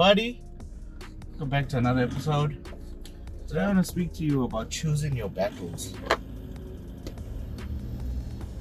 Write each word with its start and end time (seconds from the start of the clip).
everybody. 0.00 0.40
Welcome 1.30 1.48
back 1.48 1.68
to 1.70 1.78
another 1.78 2.02
episode. 2.02 2.64
Today 3.48 3.62
I 3.62 3.66
want 3.66 3.78
to 3.78 3.84
speak 3.84 4.12
to 4.12 4.24
you 4.24 4.44
about 4.44 4.70
choosing 4.70 5.16
your 5.16 5.28
battles. 5.28 5.92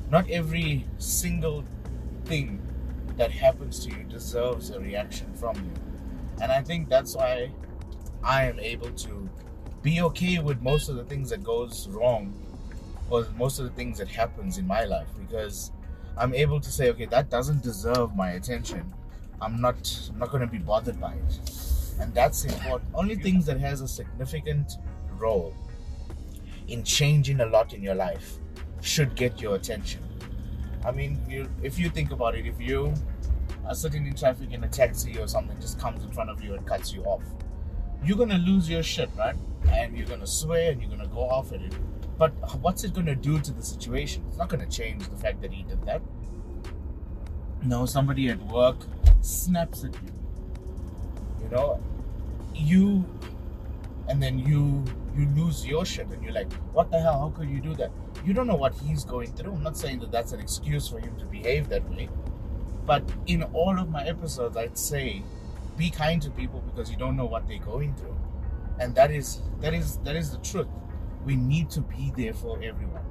Not 0.10 0.28
every 0.32 0.88
single 0.98 1.64
thing 2.26 2.60
that 3.18 3.30
happens 3.30 3.86
to 3.86 3.92
you 3.92 4.04
deserves 4.06 4.72
a 4.72 4.80
reaction 4.80 5.32
from 5.36 5.58
you. 5.58 5.72
And 6.42 6.52
I 6.52 6.64
think 6.64 6.90
that's 6.90 7.16
why 7.16 7.52
I 8.24 8.46
am 8.46 8.60
able 8.60 8.90
to 8.90 9.30
be 9.84 10.02
okay 10.02 10.40
with 10.40 10.60
most 10.64 10.90
of 10.90 10.96
the 10.96 11.04
things 11.04 11.30
that 11.30 11.44
goes 11.44 11.88
wrong 11.90 12.34
or 13.12 13.28
most 13.38 13.60
of 13.60 13.66
the 13.66 13.72
things 13.74 14.00
that 14.00 14.08
happens 14.08 14.58
in 14.58 14.66
my 14.66 14.86
life 14.86 15.10
because 15.20 15.72
I'm 16.18 16.34
able 16.34 16.60
to 16.60 16.72
say, 16.72 16.90
okay, 16.90 17.06
that 17.06 17.30
doesn't 17.30 17.62
deserve 17.62 18.16
my 18.16 18.32
attention. 18.32 18.92
I'm 19.42 19.62
not 19.62 20.10
I'm 20.12 20.20
not 20.20 20.32
gonna 20.32 20.48
be 20.48 20.58
bothered 20.58 21.00
by 21.00 21.14
it. 21.14 21.40
And 22.00 22.14
that's 22.14 22.46
important. 22.46 22.92
Only 22.94 23.16
things 23.16 23.46
that 23.46 23.60
has 23.60 23.82
a 23.82 23.88
significant 23.88 24.74
role 25.18 25.56
in 26.68 26.84
changing 26.84 27.40
a 27.40 27.46
lot 27.46 27.74
in 27.74 27.82
your 27.82 27.96
life 27.96 28.38
should 28.82 29.16
get 29.16 29.42
your 29.42 29.56
attention. 29.56 30.04
I 30.86 30.92
mean, 30.92 31.20
you, 31.28 31.50
if 31.64 31.80
you 31.80 31.90
think 31.90 32.12
about 32.12 32.36
it, 32.36 32.46
if 32.46 32.62
you 32.62 32.94
are 33.66 33.76
sitting 33.76 34.06
in 34.06 34.16
traffic 34.16 34.52
in 34.52 34.64
a 34.64 34.68
taxi 34.68 35.18
or 35.18 35.28
something 35.28 35.60
just 35.60 35.80
comes 35.80 36.04
in 36.04 36.12
front 36.12 36.30
of 36.30 36.44
you 36.44 36.54
and 36.54 36.66
cuts 36.66 36.94
you 36.94 37.04
off, 37.04 37.24
you're 38.04 38.18
gonna 38.18 38.38
lose 38.38 38.70
your 38.70 38.84
shit, 38.84 39.10
right? 39.18 39.36
And 39.70 39.98
you're 39.98 40.08
gonna 40.08 40.28
swear 40.28 40.72
and 40.72 40.82
you're 40.82 40.90
gonna 40.90 41.08
go 41.08 41.22
off 41.22 41.52
at 41.52 41.62
it. 41.62 41.74
But 42.18 42.32
what's 42.62 42.84
it 42.84 42.94
gonna 42.94 43.16
do 43.16 43.40
to 43.40 43.52
the 43.52 43.64
situation? 43.64 44.24
It's 44.28 44.38
not 44.38 44.50
gonna 44.50 44.68
change 44.68 45.08
the 45.10 45.18
fact 45.18 45.42
that 45.42 45.52
he 45.52 45.64
did 45.64 45.84
that. 45.86 46.02
No, 47.64 47.86
somebody 47.86 48.30
at 48.30 48.42
work 48.48 48.78
snaps 49.22 49.84
at 49.84 49.94
you. 49.94 50.14
You 51.44 51.50
know, 51.50 51.80
you, 52.54 53.06
and 54.08 54.22
then 54.22 54.40
you 54.40 54.84
you 55.16 55.28
lose 55.36 55.66
your 55.66 55.86
shit, 55.86 56.08
and 56.08 56.24
you're 56.24 56.34
like, 56.34 56.52
what 56.74 56.92
the 56.92 57.00
hell? 57.00 57.20
How 57.20 57.30
could 57.30 57.50
you 57.50 57.60
do 57.60 57.74
that? 57.76 57.92
You 58.26 58.34
don't 58.34 58.48
know 58.48 58.56
what 58.56 58.74
he's 58.76 59.04
going 59.04 59.34
through. 59.34 59.54
I'm 59.54 59.64
not 59.64 59.78
saying 59.78 60.00
that 60.00 60.12
that's 60.12 60.32
an 60.32 60.40
excuse 60.40 60.88
for 60.88 61.00
him 61.00 61.16
to 61.18 61.26
behave 61.26 61.70
that 61.70 61.90
way, 61.90 62.10
but 62.86 63.04
in 63.26 63.44
all 63.44 63.80
of 63.80 63.90
my 63.90 64.04
episodes, 64.06 64.58
I'd 64.58 64.78
say, 64.78 65.24
be 65.78 65.90
kind 65.90 66.22
to 66.22 66.30
people 66.30 66.62
because 66.62 66.92
you 66.92 66.98
don't 66.98 67.16
know 67.16 67.26
what 67.26 67.48
they're 67.48 67.60
going 67.60 67.96
through, 67.96 68.18
and 68.80 68.94
that 68.96 69.12
is 69.12 69.42
that 69.62 69.74
is 69.74 69.98
that 70.00 70.16
is 70.16 70.32
the 70.32 70.40
truth. 70.40 70.68
We 71.26 71.36
need 71.36 71.70
to 71.72 71.82
be 71.82 72.14
there 72.16 72.34
for 72.34 72.56
everyone 72.64 73.04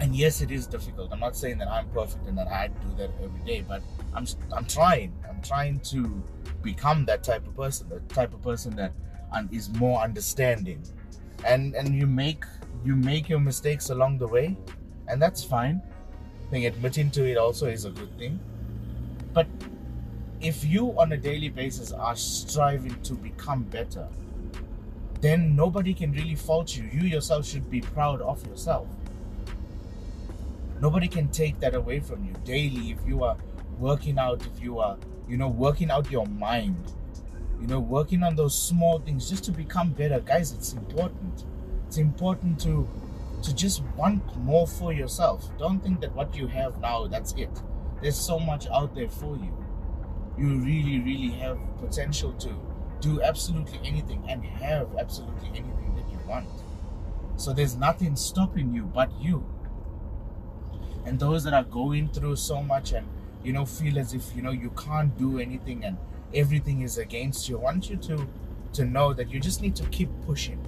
and 0.00 0.14
yes 0.14 0.40
it 0.40 0.50
is 0.50 0.66
difficult. 0.66 1.12
I'm 1.12 1.20
not 1.20 1.36
saying 1.36 1.58
that 1.58 1.68
i'm 1.68 1.88
perfect 1.90 2.26
and 2.26 2.36
that 2.38 2.48
i 2.48 2.68
do 2.68 2.94
that 2.98 3.10
every 3.22 3.40
day 3.46 3.64
but 3.66 3.82
i'm 4.14 4.26
i'm 4.52 4.66
trying. 4.66 5.12
I'm 5.28 5.42
trying 5.42 5.80
to 5.80 6.22
become 6.62 7.04
that 7.06 7.22
type 7.22 7.46
of 7.46 7.56
person 7.56 7.88
the 7.88 8.00
type 8.14 8.34
of 8.34 8.42
person 8.42 8.76
that 8.76 8.92
is 9.50 9.70
more 9.70 10.00
understanding. 10.02 10.82
And 11.44 11.74
and 11.74 11.94
you 11.94 12.06
make 12.06 12.44
you 12.84 12.96
make 12.96 13.28
your 13.28 13.40
mistakes 13.40 13.90
along 13.90 14.18
the 14.18 14.28
way 14.28 14.56
and 15.08 15.20
that's 15.20 15.42
fine. 15.44 15.82
I 16.46 16.50
think 16.50 16.64
admitting 16.64 17.10
to 17.12 17.28
it 17.28 17.36
also 17.36 17.66
is 17.66 17.84
a 17.84 17.90
good 17.90 18.16
thing. 18.18 18.38
But 19.32 19.46
if 20.40 20.64
you 20.64 20.98
on 20.98 21.12
a 21.12 21.16
daily 21.16 21.48
basis 21.48 21.92
are 21.92 22.16
striving 22.16 23.00
to 23.02 23.14
become 23.14 23.62
better 23.64 24.06
then 25.22 25.56
nobody 25.56 25.94
can 25.94 26.12
really 26.12 26.34
fault 26.34 26.76
you. 26.76 26.84
You 26.92 27.08
yourself 27.08 27.46
should 27.46 27.70
be 27.70 27.80
proud 27.80 28.20
of 28.20 28.46
yourself 28.46 28.86
nobody 30.80 31.08
can 31.08 31.28
take 31.28 31.58
that 31.60 31.74
away 31.74 32.00
from 32.00 32.24
you 32.24 32.32
daily 32.44 32.90
if 32.90 32.98
you 33.06 33.24
are 33.24 33.36
working 33.78 34.18
out 34.18 34.44
if 34.46 34.62
you 34.62 34.78
are 34.78 34.96
you 35.28 35.36
know 35.36 35.48
working 35.48 35.90
out 35.90 36.10
your 36.10 36.26
mind. 36.26 36.92
You 37.60 37.66
know 37.66 37.80
working 37.80 38.22
on 38.22 38.36
those 38.36 38.56
small 38.56 38.98
things 38.98 39.28
just 39.30 39.44
to 39.44 39.52
become 39.52 39.90
better. 39.90 40.20
Guys 40.20 40.52
it's 40.52 40.72
important. 40.72 41.44
It's 41.86 41.98
important 41.98 42.60
to 42.60 42.88
to 43.42 43.54
just 43.54 43.82
want 43.96 44.36
more 44.38 44.66
for 44.66 44.92
yourself. 44.92 45.48
Don't 45.58 45.80
think 45.80 46.00
that 46.00 46.14
what 46.14 46.34
you 46.36 46.46
have 46.46 46.80
now 46.80 47.06
that's 47.06 47.32
it. 47.34 47.50
There's 48.02 48.18
so 48.18 48.38
much 48.38 48.66
out 48.68 48.94
there 48.94 49.08
for 49.08 49.36
you. 49.36 49.56
You 50.38 50.58
really 50.58 51.00
really 51.00 51.30
have 51.38 51.58
potential 51.78 52.32
to 52.34 52.50
do 53.00 53.22
absolutely 53.22 53.80
anything 53.84 54.22
and 54.28 54.44
have 54.44 54.88
absolutely 54.98 55.48
anything 55.48 55.94
that 55.96 56.10
you 56.10 56.18
want. 56.28 56.46
So 57.36 57.52
there's 57.52 57.76
nothing 57.76 58.16
stopping 58.16 58.72
you 58.74 58.84
but 58.84 59.10
you 59.20 59.44
and 61.06 61.20
those 61.20 61.44
that 61.44 61.54
are 61.54 61.64
going 61.64 62.08
through 62.08 62.36
so 62.36 62.62
much 62.62 62.92
and 62.92 63.06
you 63.44 63.52
know 63.52 63.64
feel 63.64 63.98
as 63.98 64.12
if 64.12 64.34
you 64.34 64.42
know 64.42 64.50
you 64.50 64.70
can't 64.70 65.16
do 65.16 65.38
anything 65.38 65.84
and 65.84 65.96
everything 66.34 66.82
is 66.82 66.98
against 66.98 67.48
you 67.48 67.58
i 67.58 67.62
want 67.62 67.88
you 67.88 67.96
to 67.96 68.28
to 68.72 68.84
know 68.84 69.12
that 69.14 69.30
you 69.30 69.40
just 69.40 69.62
need 69.62 69.74
to 69.74 69.84
keep 69.86 70.10
pushing. 70.26 70.58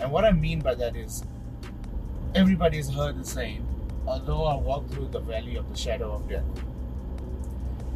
And 0.00 0.10
what 0.10 0.24
i 0.24 0.30
mean 0.30 0.60
by 0.60 0.74
that 0.76 0.96
is 0.96 1.24
everybody's 2.34 2.88
heard 2.88 3.18
the 3.18 3.24
saying 3.24 3.66
although 4.06 4.44
i 4.44 4.54
walk 4.54 4.88
through 4.90 5.08
the 5.08 5.20
valley 5.20 5.56
of 5.56 5.68
the 5.68 5.76
shadow 5.76 6.12
of 6.12 6.28
death 6.28 6.44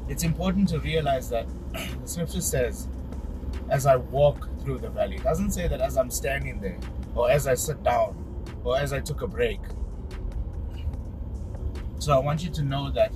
it's 0.08 0.24
important 0.24 0.68
to 0.70 0.80
realize 0.80 1.28
that 1.28 1.46
the 1.72 2.08
scripture 2.08 2.40
says 2.40 2.88
as 3.70 3.86
i 3.86 3.94
walk 3.96 4.48
through 4.60 4.78
the 4.78 4.88
valley 4.88 5.16
it 5.16 5.22
doesn't 5.22 5.52
say 5.52 5.68
that 5.68 5.80
as 5.80 5.96
i'm 5.96 6.10
standing 6.10 6.60
there 6.60 6.78
or 7.14 7.30
as 7.30 7.46
i 7.46 7.54
sit 7.54 7.82
down 7.84 8.16
or 8.64 8.76
as 8.78 8.92
i 8.92 8.98
took 8.98 9.22
a 9.22 9.26
break 9.26 9.60
so 12.02 12.12
I 12.12 12.18
want 12.18 12.42
you 12.42 12.50
to 12.50 12.62
know 12.62 12.90
that 12.90 13.12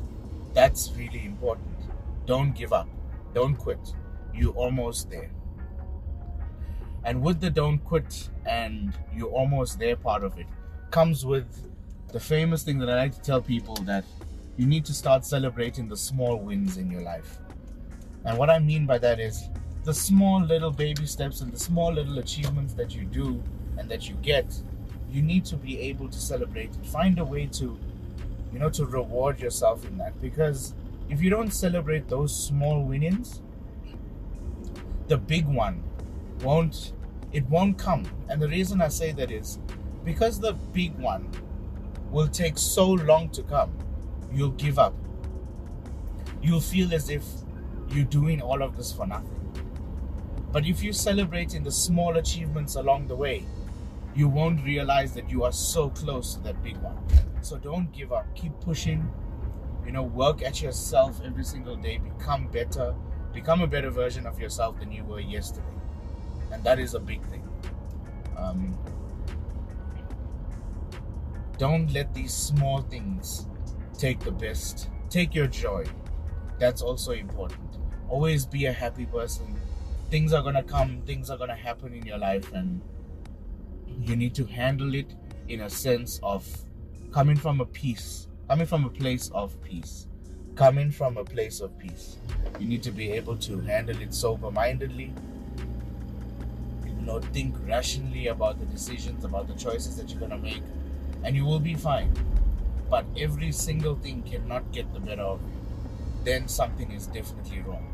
that's 0.55 0.93
really 0.97 1.25
important. 1.25 1.77
Don't 2.25 2.53
give 2.53 2.73
up. 2.73 2.89
Don't 3.35 3.57
quit. 3.57 3.81
You're 4.33 4.55
almost 4.55 5.11
there. 5.11 5.29
And 7.03 7.21
with 7.21 7.41
the 7.41 7.51
don't 7.51 7.79
quit 7.79 8.29
and 8.47 8.95
you're 9.13 9.31
almost 9.31 9.81
there 9.81 9.97
part 9.97 10.23
of 10.23 10.39
it 10.39 10.47
comes 10.93 11.27
with 11.27 11.47
the 12.13 12.21
famous 12.21 12.63
thing 12.63 12.79
that 12.79 12.89
I 12.89 12.95
like 12.95 13.15
to 13.17 13.21
tell 13.21 13.43
people 13.43 13.75
that 13.87 14.05
you 14.57 14.67
need 14.67 14.85
to 14.85 14.95
start 14.95 15.25
celebrating 15.25 15.89
the 15.89 15.97
small 15.97 16.37
wins 16.37 16.77
in 16.77 16.89
your 16.89 17.03
life. 17.03 17.39
And 18.25 18.39
what 18.39 18.51
I 18.51 18.61
mean 18.61 18.87
by 18.87 18.99
that 18.99 19.19
is 19.19 19.49
the 19.83 19.95
small 19.95 20.41
little 20.41 20.71
baby 20.71 21.07
steps 21.07 21.41
and 21.41 21.53
the 21.53 21.59
small 21.59 21.93
little 21.93 22.21
achievements 22.21 22.73
that 22.75 22.95
you 22.95 23.05
do 23.05 23.43
and 23.79 23.89
that 23.89 24.09
you 24.09 24.15
get, 24.23 24.47
you 25.11 25.23
need 25.23 25.45
to 25.47 25.57
be 25.57 25.81
able 25.81 26.09
to 26.09 26.19
celebrate. 26.21 26.73
Find 26.87 27.19
a 27.19 27.25
way 27.25 27.47
to 27.47 27.77
you 28.53 28.59
know, 28.59 28.71
to 28.71 28.87
reward 28.87 29.41
yourself 29.41 29.87
in 29.87 29.99
that. 29.99 30.21
Because 30.21 30.75
if 31.09 31.23
you 31.23 31.31
don't 31.31 31.53
celebrate 31.53 32.09
those 32.09 32.35
small 32.35 32.83
winnings, 32.83 33.41
the 35.09 35.17
big 35.17 35.47
one 35.47 35.83
won't 36.43 36.93
it 37.33 37.45
won't 37.51 37.79
come. 37.79 38.05
And 38.29 38.41
the 38.41 38.49
reason 38.49 38.81
I 38.81 38.89
say 38.89 39.13
that 39.13 39.31
is 39.31 39.59
because 40.05 40.41
the 40.41 40.53
big 40.73 40.97
one 40.99 41.29
will 42.11 42.29
take 42.29 42.57
so 42.57 42.91
long 42.91 43.29
to 43.31 43.43
come, 43.43 43.77
you'll 44.33 44.51
give 44.51 44.79
up. 44.79 44.95
You'll 46.41 46.61
feel 46.61 46.95
as 46.95 47.11
if 47.11 47.25
you're 47.91 48.05
doing 48.05 48.41
all 48.41 48.63
of 48.63 48.77
this 48.77 48.93
for 48.93 49.07
nothing. 49.07 49.33
But 50.53 50.65
if 50.67 50.83
you 50.83 50.93
celebrate 50.93 51.55
in 51.55 51.65
the 51.65 51.73
small 51.73 52.17
achievements 52.17 52.77
along 52.77 53.09
the 53.09 53.17
way, 53.17 53.45
you 54.15 54.29
won't 54.29 54.65
realize 54.65 55.13
that 55.13 55.29
you 55.29 55.45
are 55.45 55.53
so 55.53 55.91
close 55.91 56.35
to 56.35 56.41
that 56.45 56.63
big 56.63 56.77
one. 56.79 56.97
So 57.47 57.57
don't 57.57 57.93
give 57.93 58.13
up. 58.13 58.27
Keep 58.35 58.59
pushing. 58.61 59.09
You 59.85 59.93
know, 59.93 60.03
work 60.03 60.43
at 60.43 60.61
yourself 60.61 61.21
every 61.25 61.45
single 61.45 61.77
day. 61.77 61.99
Become 61.99 62.49
better. 62.49 62.93
Become 63.33 63.61
a 63.61 63.69
better 63.69 63.89
version 63.89 64.27
of 64.27 64.41
yourself 64.41 64.81
than 64.81 64.91
you 64.91 65.05
were 65.05 65.21
yesterday. 65.21 65.77
And 66.51 66.65
that 66.65 66.81
is 66.81 66.95
a 66.95 66.99
big 66.99 67.25
thing. 67.27 67.49
Um, 68.37 68.77
don't 71.57 71.93
let 71.93 72.13
these 72.15 72.35
small 72.35 72.83
things 72.83 73.47
take 73.97 74.19
the 74.19 74.33
best. 74.33 74.91
Take 75.09 75.33
your 75.33 75.47
joy. 75.47 75.85
That's 76.59 76.83
also 76.83 77.13
important. 77.13 77.79
Always 78.09 78.45
be 78.45 78.67
a 78.67 78.73
happy 78.73 79.07
person. 79.07 79.55
Things 80.11 80.33
are 80.33 80.43
going 80.43 80.57
to 80.57 80.65
come, 80.65 81.01
things 81.03 81.31
are 81.31 81.37
going 81.37 81.51
to 81.51 81.55
happen 81.57 81.95
in 81.95 82.05
your 82.05 82.19
life, 82.19 82.53
and 82.53 82.81
you 84.01 84.17
need 84.17 84.35
to 84.35 84.47
handle 84.47 84.97
it 84.97 85.15
in 85.49 85.61
a 85.61 85.71
sense 85.71 86.19
of 86.25 86.45
coming 87.13 87.37
from 87.37 87.61
a 87.61 87.67
peace, 87.67 88.29
coming 88.49 88.67
from 88.67 88.85
a 88.85 88.91
place 88.91 89.31
of 89.35 89.61
peace, 89.63 90.07
coming 90.55 90.91
from 90.91 91.17
a 91.17 91.25
place 91.25 91.61
of 91.61 91.77
peace. 91.79 92.17
You 92.59 92.67
need 92.67 92.83
to 92.85 92.91
be 92.91 93.13
able 93.13 93.37
to 93.39 93.61
handle 93.61 94.01
it 94.01 94.15
sober 94.15 94.51
mindedly, 94.51 95.13
you 96.85 96.93
know, 97.07 97.21
think 97.21 97.55
rationally 97.67 98.29
about 98.29 98.59
the 98.59 98.67
decisions, 98.67 99.25
about 99.25 99.49
the 99.49 99.55
choices 99.55 99.97
that 99.97 100.11
you're 100.11 100.21
going 100.21 100.31
to 100.31 100.39
make, 100.39 100.63
and 101.25 101.37
you 101.37 101.45
will 101.45 101.61
be 101.61 101.75
fine. 101.75 102.13
But 102.89 103.05
every 103.19 103.53
single 103.53 103.97
thing 103.97 104.23
cannot 104.23 104.73
get 104.73 104.93
the 104.95 105.01
better 105.01 105.23
of 105.23 105.41
you. 105.41 105.61
Then 106.25 106.49
something 106.49 106.91
is 106.93 107.07
definitely 107.07 107.61
wrong. 107.61 107.93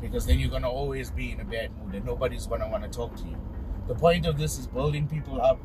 Because 0.00 0.26
then 0.26 0.38
you're 0.38 0.50
going 0.50 0.62
to 0.62 0.68
always 0.68 1.10
be 1.10 1.32
in 1.32 1.40
a 1.40 1.44
bad 1.44 1.70
mood 1.78 1.94
and 1.94 2.04
nobody's 2.04 2.46
going 2.46 2.60
to 2.60 2.68
want 2.68 2.82
to 2.84 2.90
talk 2.90 3.16
to 3.16 3.24
you. 3.24 3.36
The 3.88 3.94
point 3.94 4.26
of 4.26 4.36
this 4.36 4.58
is 4.58 4.66
building 4.66 5.08
people 5.08 5.40
up 5.40 5.58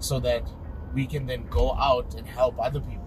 so 0.00 0.18
that 0.20 0.48
we 0.94 1.06
can 1.06 1.26
then 1.26 1.46
go 1.48 1.74
out 1.74 2.14
and 2.14 2.26
help 2.26 2.58
other 2.58 2.80
people. 2.80 3.04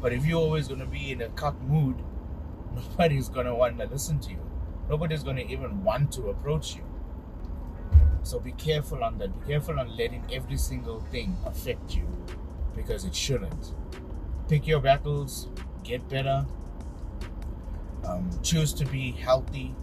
But 0.00 0.12
if 0.12 0.26
you're 0.26 0.40
always 0.40 0.68
going 0.68 0.80
to 0.80 0.86
be 0.86 1.12
in 1.12 1.22
a 1.22 1.28
cuck 1.30 1.60
mood, 1.62 1.96
nobody's 2.74 3.28
going 3.28 3.46
to 3.46 3.54
want 3.54 3.78
to 3.78 3.86
listen 3.86 4.18
to 4.20 4.30
you. 4.30 4.40
nobody's 4.88 5.22
going 5.22 5.36
to 5.36 5.46
even 5.46 5.82
want 5.82 6.12
to 6.12 6.28
approach 6.28 6.76
you. 6.76 6.84
So 8.22 8.38
be 8.38 8.52
careful 8.52 9.04
on 9.04 9.18
that. 9.18 9.38
Be 9.40 9.46
careful 9.52 9.78
on 9.78 9.96
letting 9.96 10.24
every 10.32 10.56
single 10.56 11.00
thing 11.00 11.36
affect 11.44 11.94
you 11.94 12.06
because 12.74 13.04
it 13.04 13.14
shouldn't. 13.14 13.74
Pick 14.48 14.66
your 14.66 14.80
battles, 14.80 15.48
get 15.82 16.08
better, 16.08 16.46
um, 18.06 18.30
choose 18.42 18.72
to 18.74 18.84
be 18.86 19.12
healthy, 19.12 19.74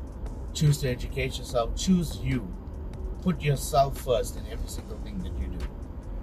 choose 0.53 0.77
to 0.79 0.89
educate 0.89 1.37
yourself, 1.37 1.75
choose 1.75 2.17
you. 2.17 2.51
Put 3.21 3.41
yourself 3.41 3.99
first 3.99 4.37
in 4.37 4.45
every 4.51 4.67
single 4.67 4.97
thing 4.99 5.19
that 5.19 5.37
you 5.39 5.47
do. 5.47 5.65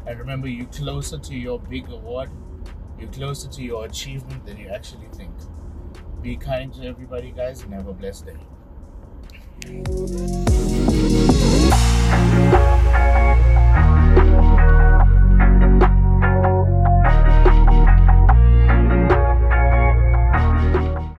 And 0.09 0.19
remember, 0.19 0.49
you're 0.49 0.65
closer 0.69 1.19
to 1.19 1.37
your 1.37 1.61
big 1.61 1.91
award, 1.91 2.31
you're 2.99 3.11
closer 3.11 3.47
to 3.47 3.63
your 3.63 3.85
achievement 3.85 4.47
than 4.47 4.57
you 4.57 4.69
actually 4.69 5.09
think. 5.13 5.35
Be 6.23 6.35
kind 6.35 6.73
to 6.75 6.87
everybody, 6.87 7.31
guys, 7.31 7.63
and 7.63 7.75
have 7.75 7.89
a 7.89 7.93
blessed 7.93 8.25
day. 8.25 8.39